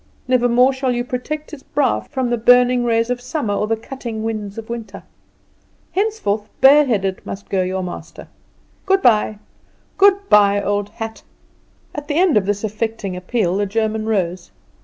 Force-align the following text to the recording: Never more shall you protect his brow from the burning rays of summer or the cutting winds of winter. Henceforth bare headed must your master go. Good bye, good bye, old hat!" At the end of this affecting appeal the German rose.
Never 0.27 0.49
more 0.49 0.73
shall 0.73 0.93
you 0.93 1.03
protect 1.03 1.51
his 1.51 1.61
brow 1.61 1.99
from 1.99 2.31
the 2.31 2.37
burning 2.39 2.83
rays 2.83 3.11
of 3.11 3.21
summer 3.21 3.53
or 3.53 3.67
the 3.67 3.77
cutting 3.77 4.23
winds 4.23 4.57
of 4.57 4.67
winter. 4.67 5.03
Henceforth 5.91 6.49
bare 6.59 6.85
headed 6.87 7.23
must 7.23 7.53
your 7.53 7.83
master 7.83 8.23
go. 8.87 8.95
Good 8.95 9.03
bye, 9.03 9.37
good 9.99 10.27
bye, 10.27 10.59
old 10.59 10.89
hat!" 10.89 11.21
At 11.93 12.07
the 12.07 12.17
end 12.17 12.35
of 12.35 12.47
this 12.47 12.63
affecting 12.63 13.15
appeal 13.15 13.57
the 13.57 13.67
German 13.67 14.07
rose. 14.07 14.49